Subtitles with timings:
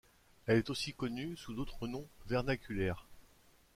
[0.47, 3.05] Elle est aussi connue sous d'autres noms vernaculaires.